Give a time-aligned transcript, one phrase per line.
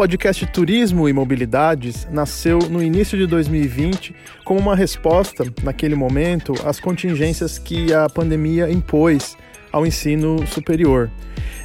[0.00, 4.16] podcast Turismo e Mobilidades nasceu no início de 2020
[4.46, 9.36] como uma resposta, naquele momento, às contingências que a pandemia impôs
[9.70, 11.10] ao ensino superior.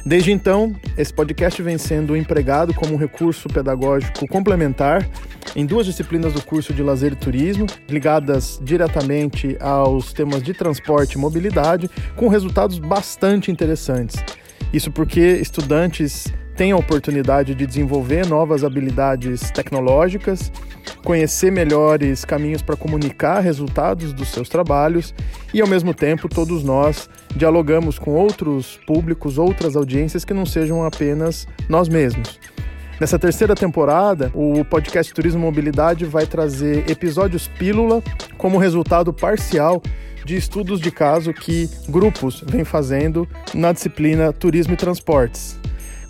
[0.04, 5.08] Desde então, esse podcast vem sendo empregado como um recurso pedagógico complementar
[5.56, 11.14] em duas disciplinas do curso de Lazer e Turismo, ligadas diretamente aos temas de transporte
[11.14, 14.22] e mobilidade, com resultados bastante interessantes.
[14.74, 20.50] Isso porque estudantes têm a oportunidade de desenvolver novas habilidades tecnológicas,
[21.04, 25.14] conhecer melhores caminhos para comunicar resultados dos seus trabalhos
[25.52, 30.82] e, ao mesmo tempo, todos nós dialogamos com outros públicos, outras audiências que não sejam
[30.84, 32.40] apenas nós mesmos.
[32.98, 38.02] Nessa terceira temporada, o podcast Turismo Mobilidade vai trazer episódios pílula
[38.38, 39.82] como resultado parcial
[40.24, 45.58] de estudos de caso que grupos vêm fazendo na disciplina Turismo e Transportes.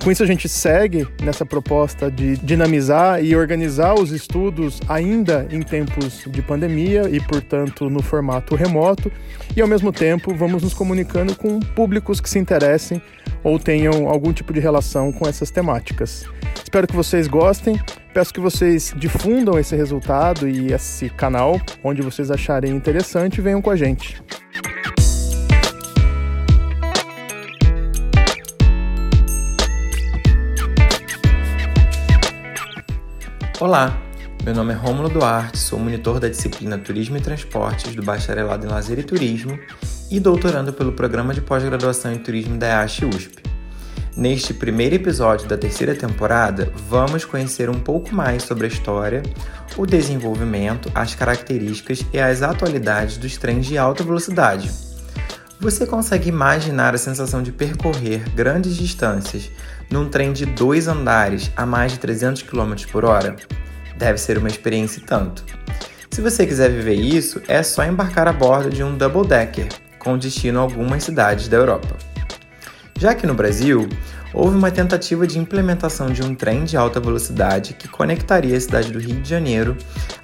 [0.02, 5.62] Com isso, a gente segue nessa proposta de dinamizar e organizar os estudos ainda em
[5.62, 9.10] tempos de pandemia e, portanto, no formato remoto,
[9.56, 13.02] e ao mesmo tempo vamos nos comunicando com públicos que se interessem
[13.42, 16.24] ou tenham algum tipo de relação com essas temáticas.
[16.62, 17.80] Espero que vocês gostem.
[18.12, 23.70] Peço que vocês difundam esse resultado e esse canal onde vocês acharem interessante venham com
[23.70, 24.22] a gente.
[33.58, 33.98] Olá,
[34.44, 38.68] meu nome é Rômulo Duarte, sou monitor da disciplina Turismo e Transportes do Bacharelado em
[38.68, 39.58] Lazer e Turismo
[40.10, 43.42] e doutorando pelo Programa de Pós-Graduação em Turismo da EASH USP.
[44.14, 49.22] Neste primeiro episódio da terceira temporada, vamos conhecer um pouco mais sobre a história,
[49.74, 54.70] o desenvolvimento, as características e as atualidades dos trens de alta velocidade.
[55.58, 59.50] Você consegue imaginar a sensação de percorrer grandes distâncias
[59.90, 63.36] num trem de dois andares a mais de 300 km por hora?
[63.96, 65.44] Deve ser uma experiência tanto.
[66.10, 70.16] Se você quiser viver isso, é só embarcar a bordo de um double decker, com
[70.16, 71.96] destino a algumas cidades da Europa.
[72.98, 73.88] Já que no Brasil,
[74.32, 78.90] houve uma tentativa de implementação de um trem de alta velocidade que conectaria a cidade
[78.90, 79.76] do Rio de Janeiro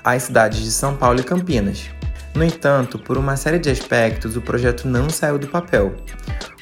[0.03, 1.91] às cidades de São Paulo e Campinas.
[2.34, 5.94] No entanto, por uma série de aspectos, o projeto não saiu do papel.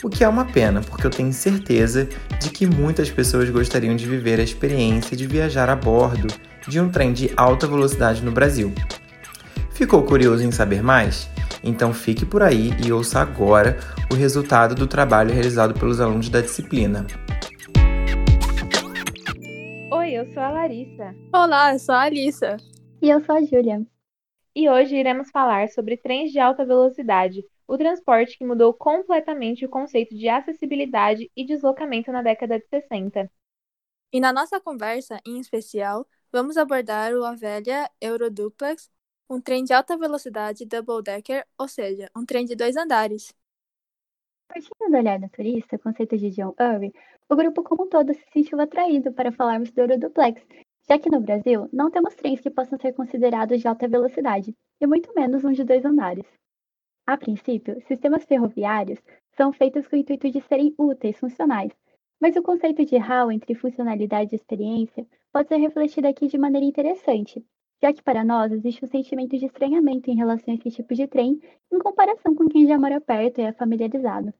[0.02, 2.08] O que é uma pena, porque eu tenho certeza
[2.40, 6.26] de que muitas pessoas gostariam de viver a experiência de viajar a bordo
[6.66, 8.74] de um trem de alta velocidade no Brasil.
[9.70, 11.28] Ficou curioso em saber mais?
[11.62, 13.78] Então fique por aí e ouça agora
[14.10, 17.06] o resultado do trabalho realizado pelos alunos da disciplina.
[19.92, 21.14] Oi, eu sou a Larissa.
[21.32, 22.56] Olá, eu sou a Alissa.
[23.00, 23.80] E eu sou a Júlia
[24.60, 29.70] e hoje iremos falar sobre trens de alta velocidade, o transporte que mudou completamente o
[29.70, 33.32] conceito de acessibilidade e deslocamento na década de 60.
[34.12, 38.90] E na nossa conversa, em especial, vamos abordar o Avelha Euroduplex,
[39.30, 43.32] um trem de alta velocidade double decker, ou seja, um trem de dois andares.
[44.46, 46.92] Partindo do olhar turista, conceito de John Urry,
[47.30, 50.42] o grupo como um todo se sentiu atraído para falarmos do Euroduplex,
[50.90, 54.86] já que no Brasil não temos trens que possam ser considerados de alta velocidade, e
[54.88, 56.26] muito menos um de dois andares.
[57.06, 58.98] A princípio, sistemas ferroviários
[59.36, 61.70] são feitos com o intuito de serem úteis, funcionais,
[62.20, 66.66] mas o conceito de HAL entre funcionalidade e experiência pode ser refletido aqui de maneira
[66.66, 67.44] interessante,
[67.80, 71.06] já que para nós existe um sentimento de estranhamento em relação a esse tipo de
[71.06, 71.40] trem
[71.72, 74.34] em comparação com quem já mora perto e é familiarizado.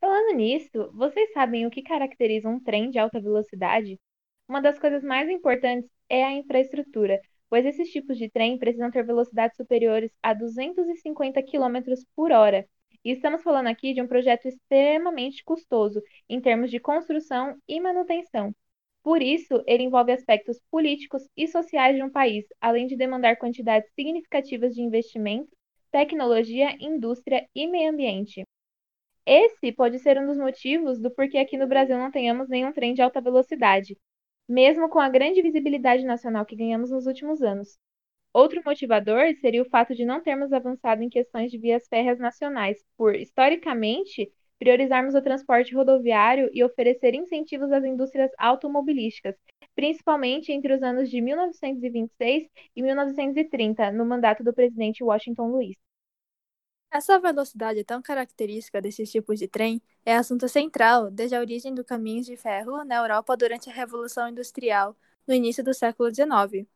[0.00, 3.98] Falando nisso, vocês sabem o que caracteriza um trem de alta velocidade?
[4.48, 9.04] Uma das coisas mais importantes é a infraestrutura, pois esses tipos de trem precisam ter
[9.04, 11.80] velocidades superiores a 250 km
[12.14, 12.66] por hora.
[13.04, 18.54] E estamos falando aqui de um projeto extremamente custoso em termos de construção e manutenção.
[19.02, 23.90] Por isso, ele envolve aspectos políticos e sociais de um país, além de demandar quantidades
[23.94, 25.50] significativas de investimento,
[25.90, 28.42] tecnologia, indústria e meio ambiente.
[29.26, 32.94] Esse pode ser um dos motivos do porquê aqui no Brasil não tenhamos nenhum trem
[32.94, 33.96] de alta velocidade,
[34.48, 37.78] mesmo com a grande visibilidade nacional que ganhamos nos últimos anos.
[38.32, 42.84] Outro motivador seria o fato de não termos avançado em questões de vias férreas nacionais,
[42.96, 49.36] por, historicamente, priorizarmos o transporte rodoviário e oferecer incentivos às indústrias automobilísticas,
[49.74, 55.76] principalmente entre os anos de 1926 e 1930, no mandato do presidente Washington Luiz.
[56.90, 61.84] Essa velocidade tão característica desses tipos de trem é assunto central desde a origem do
[61.84, 64.96] caminho de ferro na Europa durante a Revolução Industrial,
[65.26, 66.66] no início do século XIX,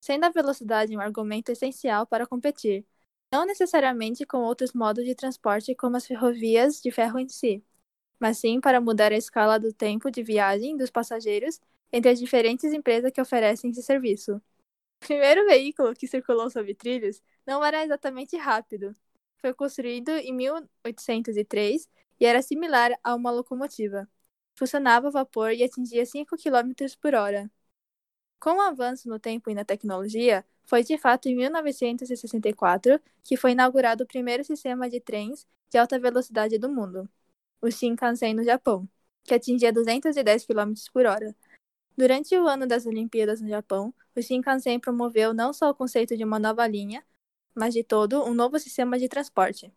[0.00, 2.86] sendo a velocidade um argumento essencial para competir,
[3.32, 7.62] não necessariamente com outros modos de transporte como as ferrovias de ferro em si,
[8.18, 11.60] mas sim para mudar a escala do tempo de viagem dos passageiros
[11.92, 14.36] entre as diferentes empresas que oferecem esse serviço.
[15.02, 18.94] O primeiro veículo que circulou sobre trilhos não era exatamente rápido.
[19.40, 21.88] Foi construído em 1803
[22.20, 24.08] e era similar a uma locomotiva.
[24.54, 27.50] Funcionava a vapor e atingia 5 km por hora.
[28.40, 33.52] Com o avanço no tempo e na tecnologia, foi de fato em 1964 que foi
[33.52, 37.08] inaugurado o primeiro sistema de trens de alta velocidade do mundo,
[37.60, 38.88] o Shinkansen no Japão,
[39.24, 41.34] que atingia 210 km por hora.
[41.96, 46.24] Durante o ano das Olimpíadas no Japão, o Shinkansen promoveu não só o conceito de
[46.24, 47.04] uma nova linha,
[47.54, 49.72] mas de todo um novo sistema de transporte.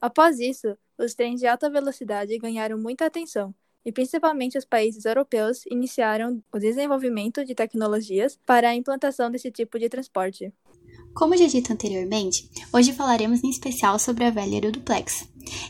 [0.00, 3.54] Após isso, os trens de alta velocidade ganharam muita atenção
[3.84, 9.78] e principalmente os países europeus iniciaram o desenvolvimento de tecnologias para a implantação desse tipo
[9.78, 10.52] de transporte.
[11.14, 15.26] Como já dito anteriormente, hoje falaremos em especial sobre a velha Aeroduplex.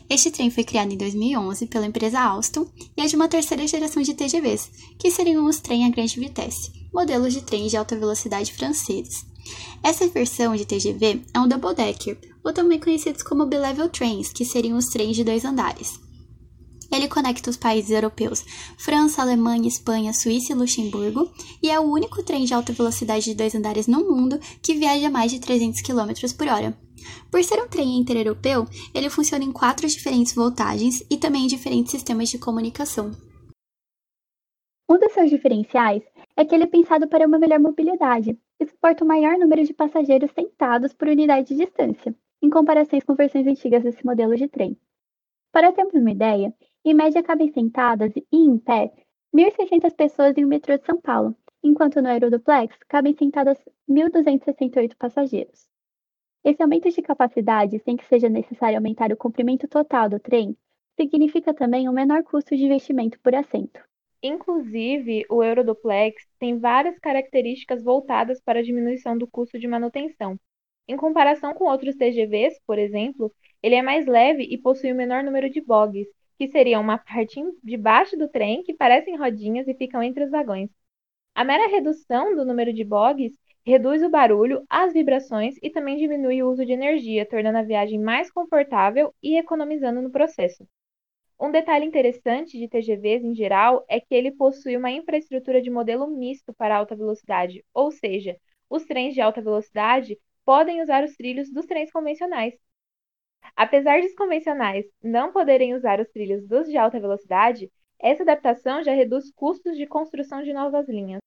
[0.09, 2.67] Este trem foi criado em 2011 pela empresa Alstom
[2.97, 6.71] e é de uma terceira geração de TGVs, que seriam os trem a grande vitesse,
[6.93, 9.25] modelos de trens de alta velocidade franceses.
[9.83, 14.45] Essa versão de TGV é um double decker, ou também conhecidos como bilevel trains, que
[14.45, 15.99] seriam os trens de dois andares.
[16.91, 18.43] Ele conecta os países europeus
[18.77, 21.31] França, Alemanha, Espanha, Suíça e Luxemburgo
[21.61, 25.07] e é o único trem de alta velocidade de dois andares no mundo que viaja
[25.07, 26.77] a mais de 300 km por hora.
[27.31, 31.91] Por ser um trem intereuropeu, ele funciona em quatro diferentes voltagens e também em diferentes
[31.91, 33.11] sistemas de comunicação.
[34.89, 36.01] Um dos seus diferenciais
[36.35, 38.35] é que ele é pensado para uma melhor mobilidade
[38.67, 43.47] suporta o maior número de passageiros sentados por unidade de distância, em comparação com versões
[43.47, 44.77] antigas desse modelo de trem.
[45.51, 46.53] Para termos uma ideia,
[46.85, 48.91] em média, cabem sentadas e em pé
[49.35, 53.57] 1.600 pessoas em um metrô de São Paulo, enquanto no Aeroduplex cabem sentadas
[53.89, 55.67] 1.268 passageiros.
[56.43, 60.55] Esse aumento de capacidade, sem que seja necessário aumentar o comprimento total do trem,
[60.99, 63.79] significa também um menor custo de investimento por assento.
[64.21, 70.37] Inclusive, o Euroduplex tem várias características voltadas para a diminuição do custo de manutenção.
[70.87, 73.33] Em comparação com outros TGVs, por exemplo,
[73.63, 76.07] ele é mais leve e possui o um menor número de bogies,
[76.37, 80.31] que seria uma parte de baixo do trem que parecem rodinhas e ficam entre os
[80.31, 80.69] vagões.
[81.33, 86.43] A mera redução do número de bogies reduz o barulho, as vibrações e também diminui
[86.43, 90.67] o uso de energia, tornando a viagem mais confortável e economizando no processo.
[91.39, 96.07] Um detalhe interessante de TGVs em geral é que ele possui uma infraestrutura de modelo
[96.07, 98.37] misto para alta velocidade, ou seja,
[98.69, 102.55] os trens de alta velocidade podem usar os trilhos dos trens convencionais,
[103.55, 108.93] Apesar dos convencionais não poderem usar os trilhos dos de alta velocidade, essa adaptação já
[108.93, 111.19] reduz custos de construção de novas linhas.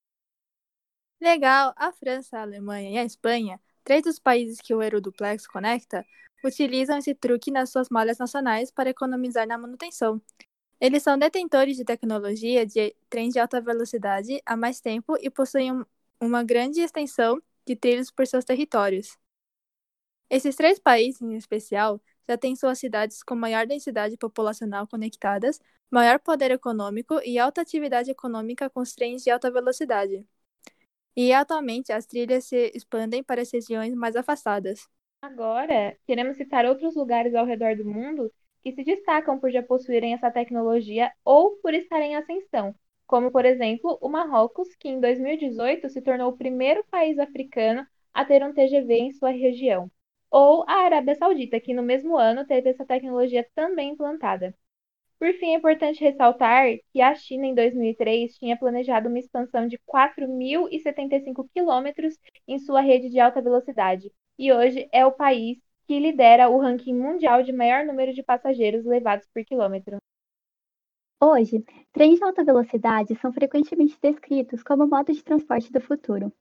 [1.21, 1.73] Legal!
[1.77, 6.05] A França, a Alemanha e a Espanha, três dos países que o Aeroduplex conecta,
[6.45, 10.21] utilizam esse truque nas suas malhas nacionais para economizar na manutenção.
[10.81, 15.85] Eles são detentores de tecnologia de trens de alta velocidade há mais tempo e possuem
[16.21, 19.17] uma grande extensão de trilhos por seus territórios.
[20.29, 26.19] Esses três países, em especial, já têm suas cidades com maior densidade populacional conectadas, maior
[26.19, 30.27] poder econômico e alta atividade econômica com os trens de alta velocidade.
[31.17, 34.89] E atualmente as trilhas se expandem para as regiões mais afastadas.
[35.21, 40.15] Agora, queremos citar outros lugares ao redor do mundo que se destacam por já possuírem
[40.15, 42.75] essa tecnologia ou por estarem em ascensão,
[43.07, 48.25] como por exemplo o Marrocos, que em 2018 se tornou o primeiro país africano a
[48.25, 49.91] ter um TGV em sua região
[50.31, 54.55] ou a Arábia Saudita, que no mesmo ano teve essa tecnologia também implantada.
[55.23, 59.79] Por fim, é importante ressaltar que a China, em 2003, tinha planejado uma expansão de
[59.87, 66.49] 4.075 quilômetros em sua rede de alta velocidade, e hoje é o país que lidera
[66.49, 69.99] o ranking mundial de maior número de passageiros levados por quilômetro.
[71.23, 76.33] Hoje, trens de alta velocidade são frequentemente descritos como modo de transporte do futuro.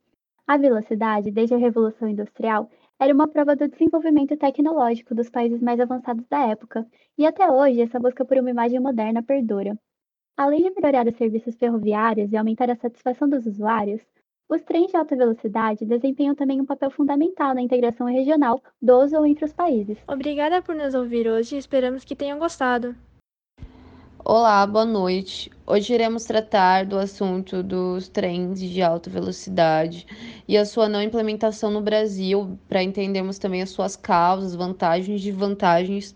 [0.48, 2.68] A velocidade, desde a Revolução Industrial,
[3.02, 6.86] era uma prova do desenvolvimento tecnológico dos países mais avançados da época,
[7.18, 9.76] e até hoje essa busca por uma imagem moderna perdura.
[10.38, 14.06] Além de melhorar os serviços ferroviários e aumentar a satisfação dos usuários,
[14.48, 19.26] os trens de alta velocidade desempenham também um papel fundamental na integração regional dos ou
[19.26, 19.98] entre os países.
[20.08, 22.96] Obrigada por nos ouvir hoje e esperamos que tenham gostado.
[24.24, 25.50] Olá, boa noite.
[25.66, 30.06] Hoje iremos tratar do assunto dos trens de alta velocidade
[30.48, 35.24] e a sua não implementação no Brasil, para entendermos também as suas causas, vantagens e
[35.24, 36.16] desvantagens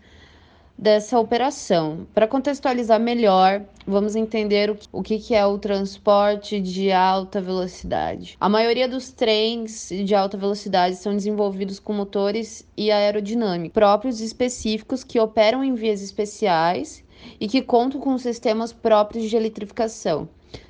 [0.77, 2.05] dessa operação.
[2.13, 8.38] Para contextualizar melhor, vamos entender o que é o transporte de alta velocidade.
[8.39, 14.25] A maioria dos trens de alta velocidade são desenvolvidos com motores e aerodinâmica próprios e
[14.25, 17.03] específicos que operam em vias especiais
[17.39, 20.27] e que contam com sistemas próprios de eletrificação.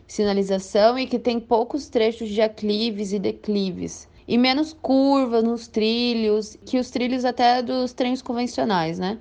[0.08, 6.58] sinalização e que tem poucos trechos de aclives e declives e menos curvas nos trilhos
[6.66, 9.18] que os trilhos até dos trens convencionais, né?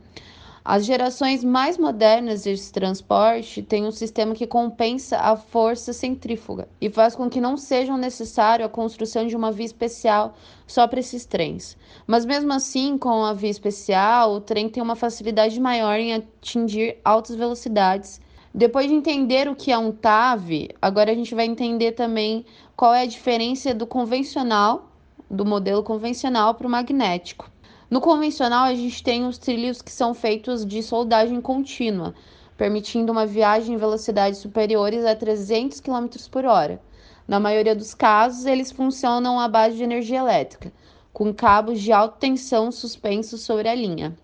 [0.67, 6.89] As gerações mais modernas desse transporte têm um sistema que compensa a força centrífuga e
[6.89, 10.35] faz com que não seja necessário a construção de uma via especial
[10.67, 11.77] só para esses trens.
[12.07, 16.97] Mas mesmo assim, com a via especial, o trem tem uma facilidade maior em atingir
[17.05, 18.19] altas velocidades.
[18.55, 22.43] Depois de entender o que é um TAV, agora a gente vai entender também
[22.75, 24.89] qual é a diferença do convencional,
[25.31, 27.53] do modelo convencional para o magnético.
[27.91, 32.15] No convencional, a gente tem os trilhos que são feitos de soldagem contínua,
[32.57, 36.81] permitindo uma viagem em velocidades superiores a 300 km por hora.
[37.29, 40.73] Na maioria dos casos, eles funcionam à base de energia elétrica,
[41.13, 44.17] com cabos de alta tensão suspensos sobre a linha.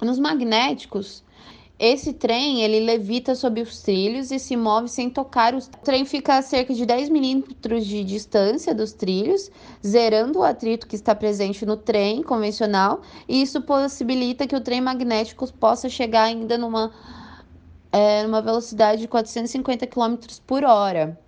[0.00, 1.22] Nos magnéticos,
[1.80, 5.54] esse trem, ele levita sob os trilhos e se move sem tocar.
[5.54, 9.50] O trem fica a cerca de 10 milímetros de distância dos trilhos,
[9.84, 14.82] zerando o atrito que está presente no trem convencional, e isso possibilita que o trem
[14.82, 16.92] magnético possa chegar ainda numa,
[17.90, 21.18] é, numa velocidade de 450 km por hora.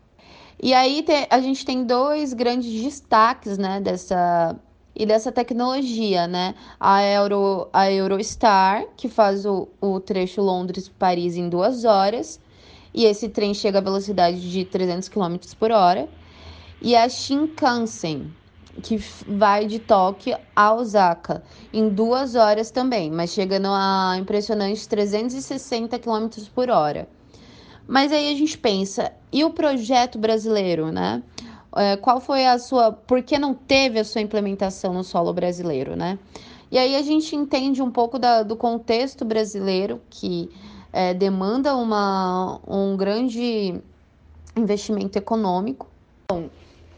[0.63, 4.55] E aí te, a gente tem dois grandes destaques né, dessa
[4.95, 6.55] e dessa tecnologia, né?
[6.79, 12.41] A, Euro, a Eurostar, que faz o, o trecho Londres-Paris em duas horas,
[12.95, 16.09] e esse trem chega a velocidade de 300 km por hora,
[16.81, 18.31] e a Shinkansen,
[18.83, 18.97] que
[19.27, 26.29] vai de Tóquio a Osaka em duas horas também, mas chegando a impressionantes 360 km
[26.55, 27.09] por hora.
[27.87, 31.23] Mas aí a gente pensa, e o projeto brasileiro, né?
[31.77, 32.93] É, qual foi a sua.
[32.93, 36.19] Por que não teve a sua implementação no solo brasileiro, né?
[36.71, 40.51] E aí a gente entende um pouco da, do contexto brasileiro que
[40.93, 43.75] é, demanda uma, um grande
[44.57, 45.87] investimento econômico.
[46.29, 46.49] Bom,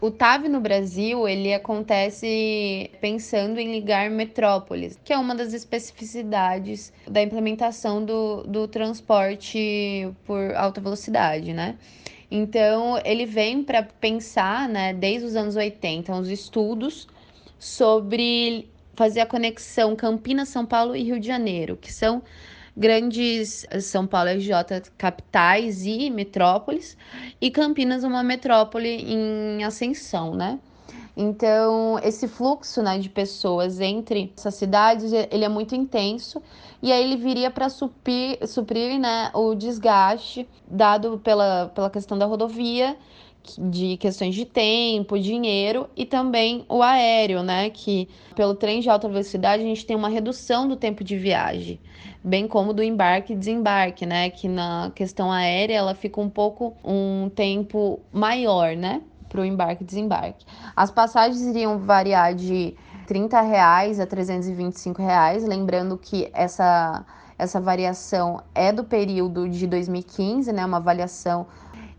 [0.00, 6.92] o TAV no Brasil, ele acontece pensando em ligar metrópoles, que é uma das especificidades
[7.08, 11.76] da implementação do, do transporte por alta velocidade, né?
[12.30, 17.06] Então, ele vem para pensar, né, desde os anos 80, uns estudos
[17.58, 22.22] sobre fazer a conexão Campinas, São Paulo e Rio de Janeiro, que são
[22.76, 26.96] grandes São Paulo e RJ capitais e metrópoles,
[27.40, 30.58] e Campinas uma metrópole em ascensão, né?
[31.16, 36.42] Então, esse fluxo né, de pessoas entre essas cidades, ele é muito intenso,
[36.82, 42.26] e aí ele viria para suprir, suprir né, o desgaste dado pela, pela questão da
[42.26, 42.96] rodovia,
[43.58, 47.68] de questões de tempo, dinheiro e também o aéreo, né?
[47.70, 51.78] Que pelo trem de alta velocidade a gente tem uma redução do tempo de viagem,
[52.22, 54.30] bem como do embarque e desembarque, né?
[54.30, 59.02] Que na questão aérea ela fica um pouco um tempo maior, né?
[59.34, 60.46] Para o embarque e desembarque.
[60.76, 62.76] As passagens iriam variar de
[63.08, 67.04] 30 reais a 325 reais, lembrando que essa,
[67.36, 71.48] essa variação é do período de 2015, né, uma avaliação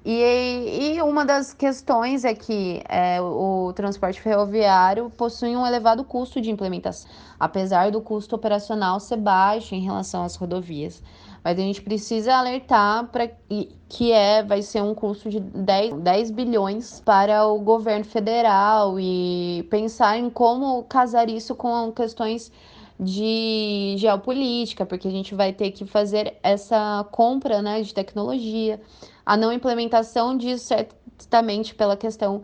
[0.05, 6.39] e, e, uma das questões é que é, o transporte ferroviário possui um elevado custo
[6.39, 7.09] de implementação,
[7.39, 11.01] apesar do custo operacional ser baixo em relação às rodovias.
[11.43, 13.29] Mas a gente precisa alertar para
[13.89, 19.65] que é, vai ser um custo de 10, 10 bilhões para o governo federal e
[19.71, 22.51] pensar em como casar isso com questões
[22.99, 28.79] de geopolítica, porque a gente vai ter que fazer essa compra né, de tecnologia.
[29.25, 30.73] A não implementação disso
[31.17, 32.43] certamente pela questão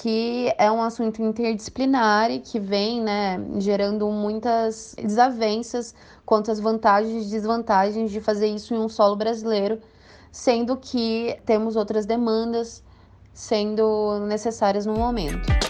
[0.00, 5.94] que é um assunto interdisciplinar e que vem né, gerando muitas desavenças
[6.24, 9.80] quanto às vantagens e desvantagens de fazer isso em um solo brasileiro,
[10.30, 12.82] sendo que temos outras demandas
[13.32, 15.67] sendo necessárias no momento.